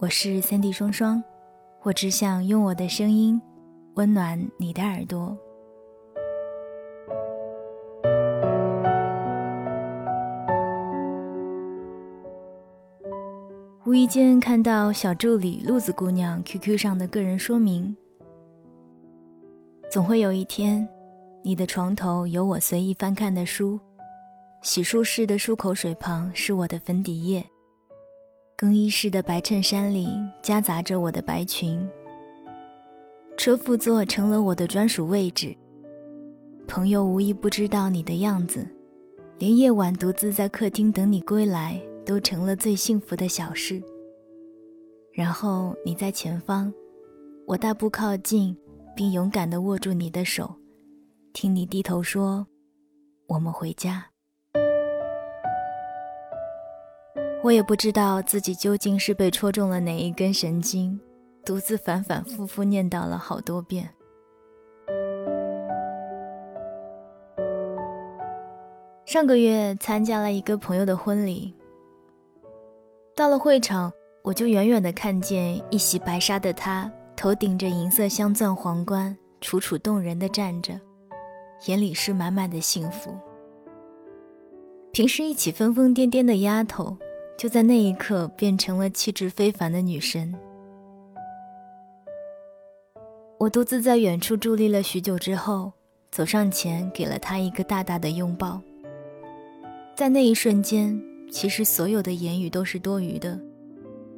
[0.00, 1.20] 我是三 D 双双，
[1.82, 3.40] 我只想用我的声音
[3.94, 5.36] 温暖你的耳朵。
[13.84, 17.96] 无意间看到小助理鹿子姑娘 QQ 上的个人说明，
[19.90, 20.88] 总会有一天，
[21.42, 23.80] 你的床头有我随意翻看的书，
[24.62, 27.44] 洗漱室的漱口水旁是我的粉底液。
[28.60, 30.08] 更衣室的白衬衫里
[30.42, 31.88] 夹杂着我的白裙，
[33.36, 35.56] 车副座成了我的专属位置。
[36.66, 38.66] 朋友无一不知道你的样子，
[39.38, 43.80] 连夜晚独自在客厅等你归来都成了最幸福的小事。
[45.12, 46.74] 然后你在前方，
[47.46, 48.56] 我大步靠近，
[48.96, 50.52] 并勇敢地握住你的手，
[51.32, 52.44] 听你低头说
[53.28, 54.04] ：“我们回家。”
[57.44, 60.98] 我也不知道自己究竟是被戳中了哪一根神经，
[61.44, 63.88] 独自反反复复念叨了好多遍。
[69.06, 71.54] 上个月参加了一个朋友的婚礼，
[73.14, 73.90] 到了会场，
[74.22, 80.78] 我就远远的看见一袭白纱的他，头顶着银色镶钻皇冠，楚楚动人的站着，
[81.66, 83.16] 眼里是满满的幸福。
[84.92, 86.96] 平时一起疯疯癫癫的丫头。
[87.38, 90.34] 就在那一刻，变成了气质非凡的女神。
[93.38, 95.72] 我独自在远处伫立了许久之后，
[96.10, 98.60] 走上前，给了她一个大大的拥抱。
[99.94, 101.00] 在那一瞬间，
[101.30, 103.38] 其实所有的言语都是多余的，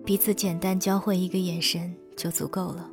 [0.02, 2.90] 彼此简单交汇一个眼神就足够了。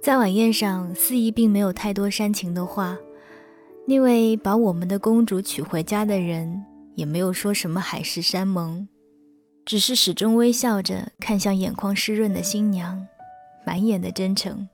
[0.00, 2.96] 在晚宴上，司仪并没有太多煽情的话，
[3.84, 6.64] 那位把我们的公主娶回家的人。
[6.98, 8.88] 也没有说什么海誓山盟，
[9.64, 13.06] 只是始终微笑着看向眼眶湿润的新娘，
[13.64, 14.68] 满眼的真诚。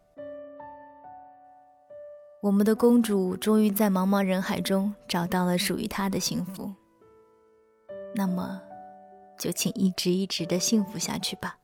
[2.41, 6.73] 我们的公主终于在茫茫人海中找到了属于她的幸福，
[8.15, 8.59] 那么，
[9.39, 11.59] 就请一直一直的幸福下去吧。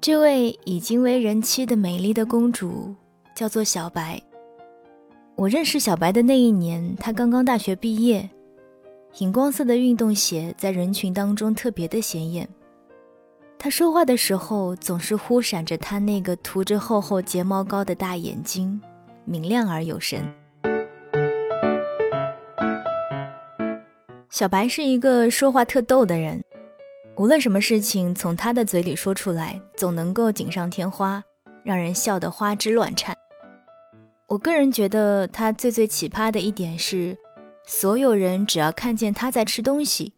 [0.00, 2.94] 这位已经为人妻的美丽的公主
[3.34, 4.20] 叫做小白。
[5.34, 8.28] 我认识小白的那一年，她刚刚大学毕业，
[9.18, 12.48] 荧光色的运动鞋在人群当中特别的显眼。
[13.58, 18.80] 她说话的时候总是忽闪着她那个涂着厚厚睫毛膏的大眼睛，
[19.24, 20.22] 明亮而有神。
[24.30, 26.40] 小白是一个说话特逗的人。
[27.18, 31.20] 无论什么事情从他的嘴里说出来，总能够锦上添花，
[31.64, 33.12] 让人笑得花枝乱颤。
[34.28, 37.18] 我个人觉得他最最奇葩的一点是，
[37.66, 40.12] 所有人只要看见他在吃东西，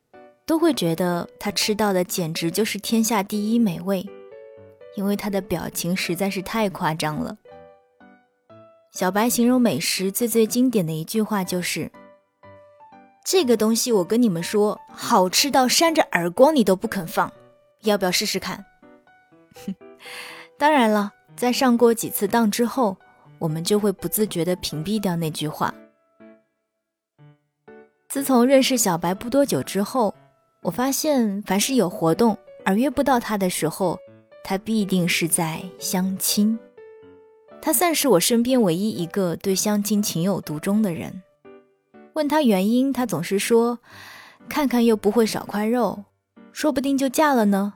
[0.45, 4.07] 都会觉得他吃到的简直就是天下第一美味，
[4.95, 7.39] 因为他的表情实在是太夸张了。
[8.93, 11.91] 小白形容美食最最经典的一句话就是。
[13.31, 17.33] 这个东西我跟你们说，好吃到扇着耳光你都不肯放，
[17.83, 18.65] 要不要试试看？
[20.59, 22.97] 当然了，在上过几次当之后，
[23.39, 25.73] 我们就会不自觉地屏蔽掉那句话。
[28.09, 30.13] 自从认识小白不多久之后，
[30.63, 33.97] 我发现凡是有活动而约不到他的时候，
[34.43, 36.59] 他必定是在相亲。
[37.63, 41.23] 他算是我身边唯一一个对相亲情有独钟的人。
[42.21, 43.79] 问他原因，他总是说
[44.47, 46.05] ：“看看又不会少块肉，
[46.53, 47.73] 说不定就嫁了呢。”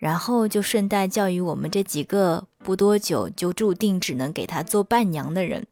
[0.00, 5.66] 然后就顺带教育我们这几个不多久就注定只能给他做伴娘的人。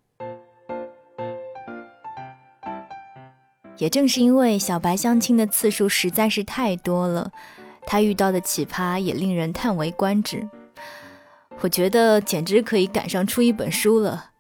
[3.79, 7.33] 也正是因为小白相亲的次数实在是太多了，
[7.87, 10.47] 他遇到的奇葩也令人叹为观止。
[11.61, 14.33] 我觉得简直可以赶上出一本书了，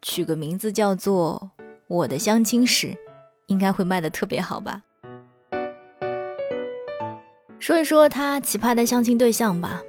[0.00, 1.50] 取个名字叫做。
[1.88, 2.96] 我的相亲史
[3.46, 4.82] 应该会卖的特别好吧？
[7.58, 9.82] 说一说他奇葩的相亲对象吧。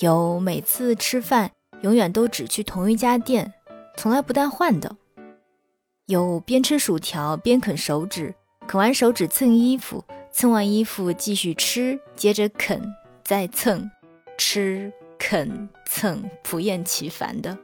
[0.00, 1.50] 有每次吃饭
[1.82, 3.52] 永远都只去同一家店，
[3.96, 4.96] 从来不带换的；
[6.06, 8.34] 有边吃薯条边啃手指，
[8.66, 12.80] 啃完手指蹭衣服，蹭完衣服继续吃，接着啃，
[13.24, 13.90] 再蹭，
[14.36, 17.56] 吃啃蹭，不厌其烦的；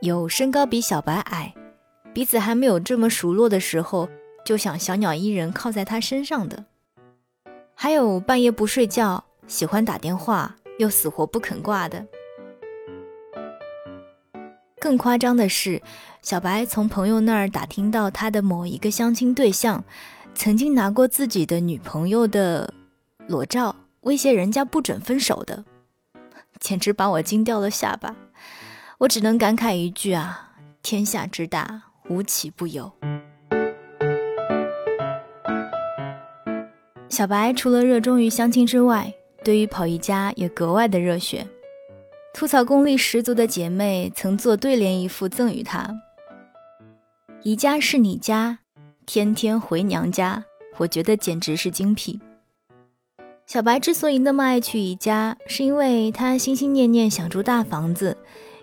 [0.00, 1.54] 有身高比小白矮。
[2.14, 4.08] 彼此还没有这么熟络的时候，
[4.44, 6.64] 就想小鸟依人靠在他身上的；
[7.74, 12.06] 还有半夜不睡觉，喜欢打电话又死活不肯挂的。
[14.78, 15.80] 更夸张的是，
[16.20, 19.82] 小白从朋友那儿打听到他的某一个相亲对象，
[20.34, 22.74] 曾经拿过自己的女朋友的
[23.28, 25.64] 裸照威胁人家不准分手的，
[26.58, 28.14] 简直把我惊掉了下巴。
[28.98, 30.50] 我只能感慨一句啊，
[30.82, 31.82] 天下之大，
[32.12, 32.92] 无奇不有。
[37.08, 39.12] 小白除了热衷于相亲之外，
[39.42, 41.46] 对于跑宜家也格外的热血。
[42.34, 45.94] 吐槽功力十足的姐妹曾做对联一副赠予他
[47.42, 48.58] ：“宜家是你家，
[49.04, 50.44] 天天回娘家。”
[50.78, 52.18] 我觉得简直是精辟。
[53.46, 58.16] 小白之所以那么爱去宜家，是因为他心心念念想住大房子，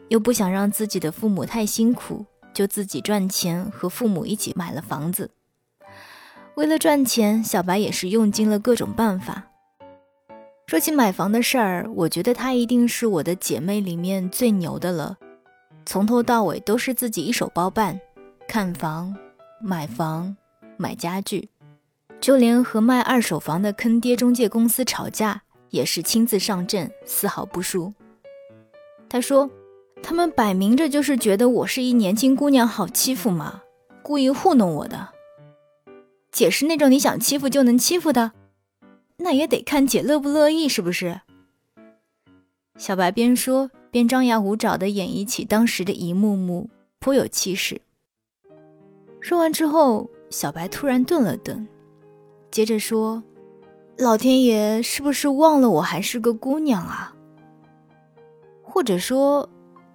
[0.08, 5.32] 又不想让自己的父母太辛苦，就自己赚钱和父母一起买了房子。
[6.56, 9.46] 为了赚钱，小白也是用尽了各种办法。
[10.68, 15.18] 说起买房的事儿，我觉得她一定是我的姐妹里面最牛的了。
[15.86, 18.00] 从头到尾都是自己一手包办，
[18.48, 19.16] 看房、
[19.60, 20.36] 买房、
[20.78, 21.50] 买家具，
[22.22, 25.42] 就连和卖二手房的坑爹中介公司吵架，
[25.72, 27.92] 也是亲自上阵，丝毫不输。
[29.10, 29.50] 她说
[30.02, 33.62] ：“他们摆明着就是觉得我是一年轻姑娘好欺负嘛，
[34.02, 35.10] 故意糊弄我的。
[36.32, 38.32] 姐是那种你想欺负就能欺负的。”
[39.22, 41.20] 那也得看姐乐不乐意，是不是？
[42.78, 46.70] 小白边说边张牙舞爪地演绎起当时的一幕幕，
[47.00, 47.82] 颇有气势。
[49.20, 51.68] 说完之后，小白突然顿了顿，
[52.50, 53.22] 接着说
[54.00, 57.14] ：“老天爷是不是忘了我还是个姑娘啊？
[58.64, 59.50] 或者说，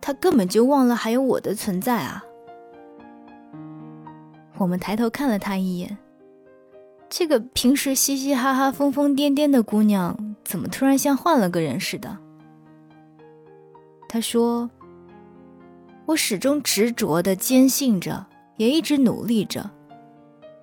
[0.06, 2.23] 他根本就忘了还有我的存在啊？”
[4.59, 5.97] 我们抬头看了他一眼。
[7.09, 10.15] 这个平时嘻嘻哈哈、疯疯癫癫的姑娘，
[10.45, 12.19] 怎么突然像换了个人似的？
[14.06, 14.69] 他说
[16.05, 18.27] ：“我始终执着的坚信着，
[18.59, 19.71] 也一直努力着，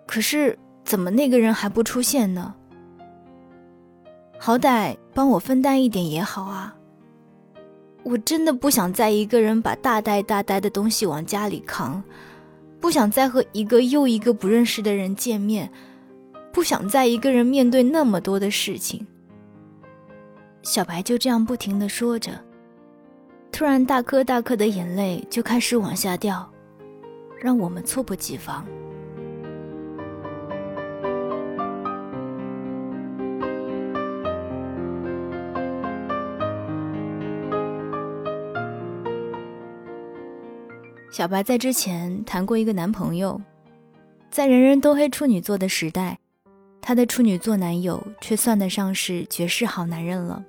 [0.05, 2.53] 可是怎么那个人还不出现呢？
[4.37, 6.75] 好歹帮我分担一点也好啊！
[8.03, 12.03] 我真的不想再一个人把大袋大袋的东西往家里扛，
[12.79, 15.71] 不想再和一个又一个不认识的人见面。”
[16.53, 19.07] 不想再一个人面对那么多的事情。
[20.63, 22.31] 小白就这样不停的说着，
[23.53, 26.51] 突然大颗大颗的眼泪就开始往下掉，
[27.39, 28.65] 让我们猝不及防。
[41.11, 43.39] 小白在之前谈过一个男朋友，
[44.29, 46.17] 在人人都黑处女座的时代。
[46.79, 50.41] 她的处女座男友却算得上是绝世好男人了，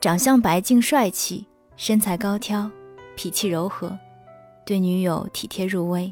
[0.00, 1.46] 长相白净帅气，
[1.76, 2.68] 身材高挑，
[3.14, 3.96] 脾气柔和，
[4.64, 6.10] 对女友体贴入微。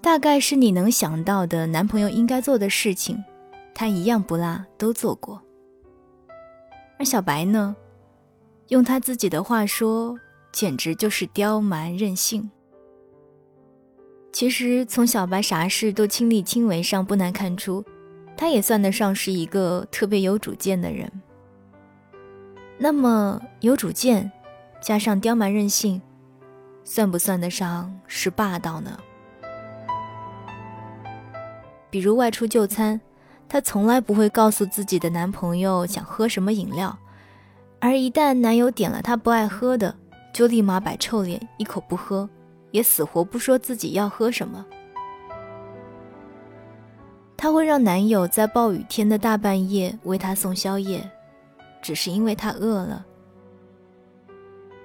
[0.00, 3.22] 大概是你能想到的男朋友应该做的事情，
[3.74, 5.42] 他一样不落都做过。
[6.96, 7.74] 而小白呢，
[8.68, 10.16] 用他自己的话说，
[10.56, 12.50] 简直就是刁蛮任性。
[14.32, 17.84] 其实从小白啥事都亲力亲为上，不难看出，
[18.38, 21.12] 他也算得上是一个特别有主见的人。
[22.78, 24.32] 那么有主见，
[24.80, 26.00] 加上刁蛮任性，
[26.84, 28.98] 算不算得上是霸道呢？
[31.90, 32.98] 比如外出就餐，
[33.46, 36.98] 她从来不会告诉自己的男朋友想喝什么饮料，
[37.78, 39.94] 而一旦男友点了她不爱喝的，
[40.36, 42.28] 就立马摆臭脸，一口不喝。
[42.70, 44.66] 也死活不说自己要喝什么。
[47.38, 51.10] 她会让男友在暴雨天的大半夜为她送宵夜，
[51.80, 53.06] 只是因为她饿了。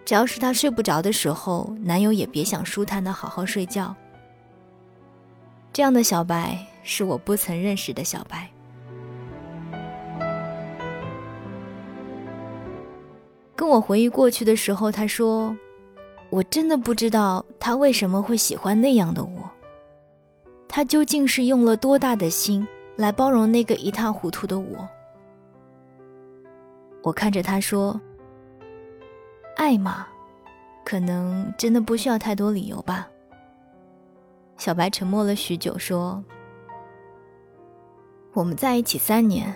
[0.05, 3.93] 只要是她睡不着的时候，男友也别想舒坦的好好睡觉。
[5.73, 8.49] 这样的小白是我不曾认识的小白。
[13.71, 15.55] 我回忆过去的时候，他说。
[16.31, 19.51] 我真的不知道他为什么会喜欢那样的我。
[20.65, 24.87] 他究竟是用了多大的心来包容那个一塌糊涂的我？
[27.01, 27.99] 我看着他说
[29.59, 30.07] ：“爱嘛，
[30.85, 33.09] 可能真的不需要太多理由吧。”
[34.55, 36.23] 小白沉默了许久，说
[38.31, 39.53] ：“我们在一起三年，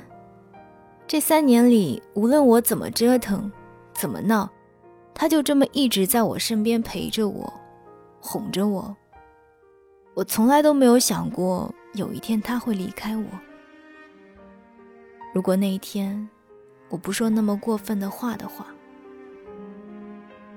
[1.07, 3.50] 这三年里，无论我怎么折腾，
[3.96, 4.48] 怎么闹。”
[5.18, 7.54] 他就这么一直在我身边陪着我，
[8.20, 8.94] 哄着我。
[10.14, 13.25] 我从来都没有想过有一天他会离开我。
[15.34, 16.28] 如果那一天
[16.90, 18.68] 我不说那么过分的话的话，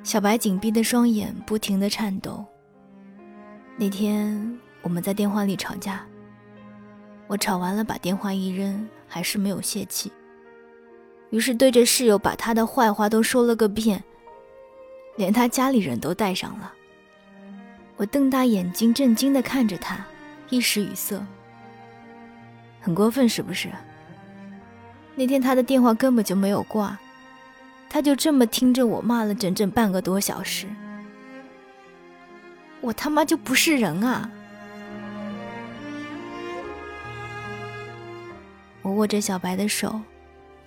[0.03, 2.45] 小白紧闭的双眼不停的颤抖。
[3.77, 6.05] 那天我们在电话里吵架，
[7.29, 10.13] 我吵完了把电话一扔，还是没有泄气，
[11.31, 14.03] 于是对着室友把他的坏话都说了个遍，
[15.17, 16.73] 连他家里人都带上了。
[17.97, 20.05] 我瞪大眼睛震惊的看着他，
[20.49, 21.21] 一时语塞。
[22.81, 23.69] 很过分是不是？
[25.15, 26.99] 那天他的电话根本就没有挂，
[27.91, 30.67] 他就这么听着我骂了整整半个多小时。
[32.81, 34.31] 我他妈就不是人啊！
[38.83, 40.01] 我握着小白的手，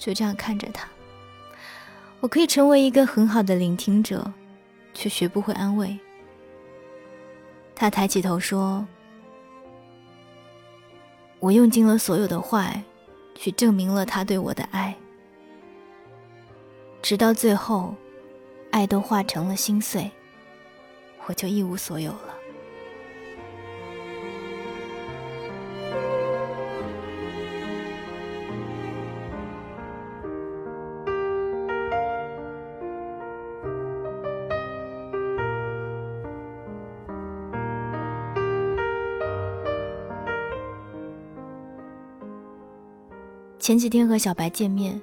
[0.01, 0.87] 就这样看着他。
[2.21, 4.33] 我可以成为一个很好的聆听者，
[4.95, 5.95] 却学不会安慰。
[7.75, 8.83] 他抬起头说
[11.39, 12.81] ：“我用尽了所有的坏，
[13.35, 14.95] 去证明了他对我的爱，
[17.03, 17.93] 直到最后，
[18.71, 20.09] 爱都化成了心碎。”
[21.27, 22.30] 我就一无所有了。
[43.61, 44.99] 前几天和小白见面，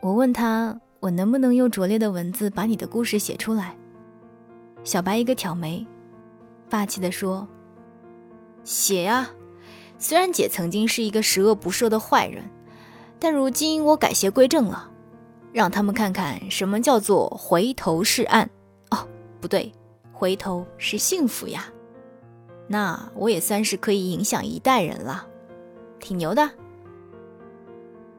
[0.00, 3.76] 我问他，我能不能用拙劣的文字把你的故事写出来？
[4.82, 5.86] 小白一个挑眉，
[6.70, 7.46] 霸气地说
[8.64, 9.28] ：“写呀！
[9.98, 12.42] 虽然姐曾经是一个十恶不赦的坏人，
[13.18, 14.90] 但如今我改邪归正了，
[15.52, 18.48] 让他们看看什么叫做回头是岸。
[18.88, 19.06] 哦，
[19.38, 19.70] 不对，
[20.14, 21.66] 回头是幸福呀！
[22.68, 25.26] 那我也算是可以影响一代人了，
[26.00, 26.50] 挺牛的。”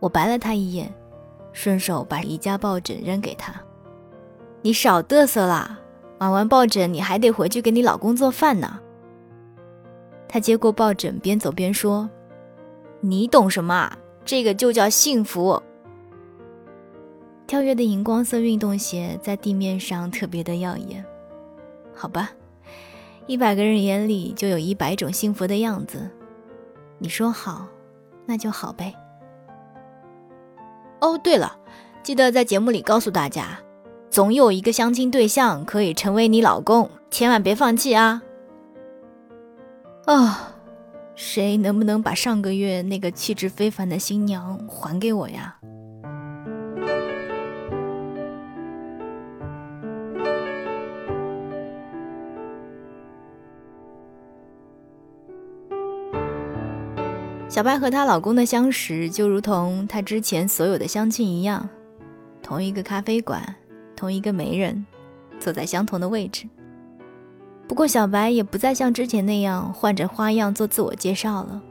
[0.03, 0.93] 我白了他一眼，
[1.53, 3.53] 顺手把宜家抱枕扔给他
[4.62, 5.79] ：“你少嘚瑟啦！”
[6.19, 8.81] 买完抱枕，你还得回去给你老公做饭呢。
[10.27, 12.10] 他接过抱枕，边走边说
[13.00, 13.98] ：“你懂什么？
[14.25, 15.63] 这个就叫幸福。”
[17.48, 21.05] 跳跃的荧光色运动鞋在地面上特别的耀眼。
[21.93, 22.31] 好吧，
[23.25, 26.10] 一百个人眼里就有一百种幸福的样子。
[26.98, 27.65] 你说好，
[28.25, 28.93] 那就好呗。
[31.03, 31.57] 哦，对了，
[32.01, 33.60] 记得在节目里告诉大家。
[34.10, 38.22] 总有一个相亲对象可以成为你老公，千万别放弃啊！
[40.05, 40.53] 啊，
[41.13, 45.57] 谁能不能把上个月那个气质非凡的新娘还给我呀？
[57.53, 61.69] 小白和她老公的相识，就如同她之前所有的相亲一样，
[62.41, 63.43] 同一个咖啡馆。
[63.95, 64.83] 同一个媒人，
[65.39, 66.48] 坐在相同的位置。
[67.67, 71.62] 不过小白也不再像之前那样换着花样做自我介绍了，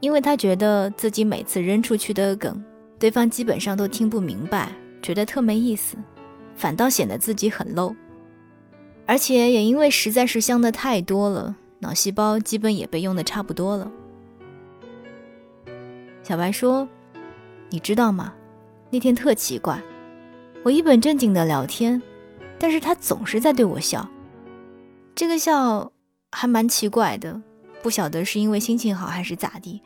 [0.00, 2.62] 因为他觉得自己每次扔出去的梗，
[2.98, 4.70] 对方基本上都听不明白，
[5.00, 5.96] 觉得特没意思，
[6.54, 7.96] 反倒显得自己很 low。
[9.06, 13.90] 而且也因为实在是香的太多了，脑细胞基本也被用的差不多了。
[16.26, 16.88] 小白说
[17.70, 18.34] ：“你知道吗？
[18.90, 19.80] 那天特奇怪。”
[20.64, 22.02] 我一本正经的聊天，
[22.58, 24.08] 但是他总是在对我笑，
[25.14, 25.92] 这个笑
[26.32, 27.40] 还蛮奇怪的，
[27.80, 29.82] 不晓得是因为心情好还是咋地，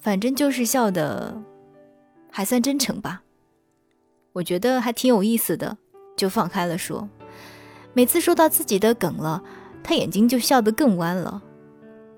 [0.00, 1.40] 反正就是笑的
[2.28, 3.22] 还算真诚吧。
[4.32, 5.78] 我觉得还挺有意思的，
[6.16, 7.08] 就放开了说。
[7.92, 9.40] 每次说到自己的梗了，
[9.84, 11.40] 他眼睛就笑得更弯了。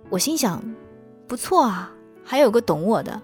[0.08, 0.64] 我心想，
[1.28, 1.92] 不错啊，
[2.24, 3.20] 还有个懂我的。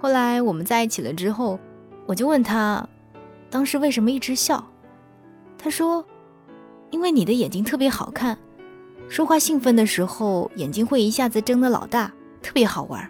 [0.00, 1.58] 后来我们在一起了之后。
[2.06, 2.88] 我就问他，
[3.50, 4.66] 当时为什么一直笑？
[5.56, 6.04] 他说
[6.90, 8.36] ：“因为你的眼睛特别好看，
[9.08, 13.08] 说话兴奋的时候眼睛会一下子睁得老大，特别好玩。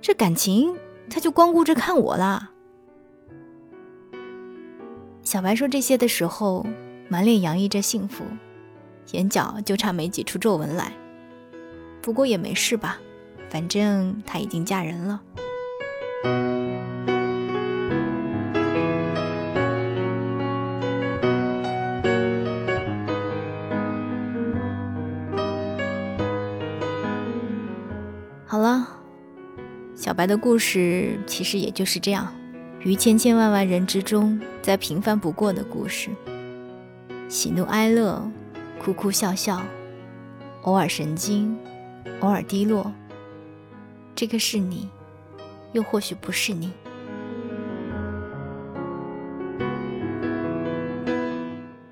[0.00, 0.72] 这感情
[1.08, 2.52] 他就光顾着看我啦。”
[5.24, 6.64] 小白说这些的时候，
[7.08, 8.22] 满脸洋溢着幸福，
[9.10, 10.92] 眼角就差没挤出皱纹来。
[12.00, 13.00] 不过也没事吧，
[13.48, 15.20] 反正她已经嫁人了。
[30.10, 32.34] 小白的故事其实也就是这样，
[32.80, 36.10] 于千千万万人之中，再平凡不过的故事。
[37.28, 38.20] 喜怒哀乐，
[38.82, 39.62] 哭哭笑笑，
[40.62, 41.56] 偶尔神经，
[42.22, 42.92] 偶尔低落。
[44.16, 44.88] 这个是你，
[45.74, 46.72] 又或许不是你。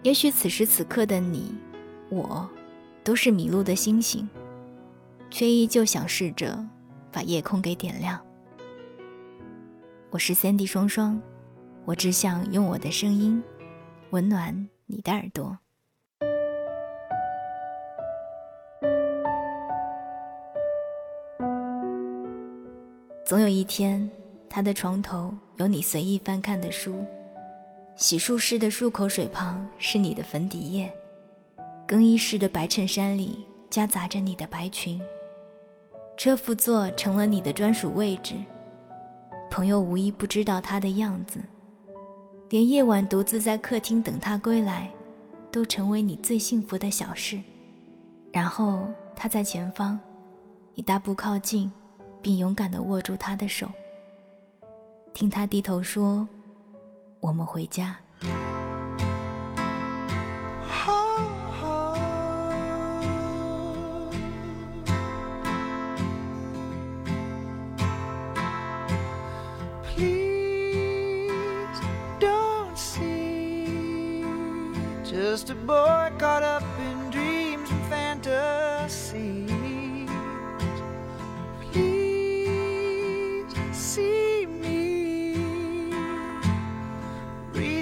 [0.02, 1.54] 也许此时此刻的你，
[2.08, 2.50] 我，
[3.04, 4.28] 都是迷路的星星，
[5.30, 6.66] 却依旧想试着
[7.10, 8.20] 把夜空给点亮。
[10.10, 11.20] 我是三 D 双双，
[11.84, 13.42] 我只想用我的声音，
[14.10, 15.58] 温暖你的耳朵。
[23.24, 24.10] 总有一天，
[24.48, 27.04] 他的床头有你随意翻看的书，
[27.94, 30.90] 洗漱室的漱口水旁是你的粉底液，
[31.86, 34.98] 更衣室的白衬衫里夹杂着你的白裙，
[36.18, 38.34] 车副座成了你的专属位置，
[39.48, 41.38] 朋友无一不知道他的样子，
[42.50, 44.90] 连夜晚独自在客厅等他归来，
[45.52, 47.40] 都成为你最幸福的小事。
[48.32, 49.96] 然后他在前方，
[50.74, 51.72] 你大步靠近。
[52.20, 53.68] 并勇敢地握住他的手，
[55.14, 56.26] 听他低头说
[57.22, 57.96] ：“我们回家。”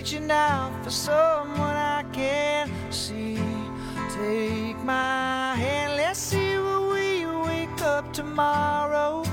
[0.07, 3.38] Reaching out for someone I can't see.
[4.17, 9.25] Take my hand, let's see where we wake up tomorrow.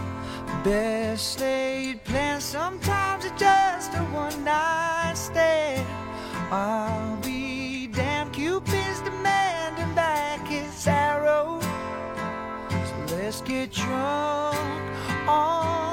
[0.63, 5.85] Best laid plans, sometimes it's just a one night stand.
[13.33, 14.55] Let's get drunk
[15.27, 15.92] on.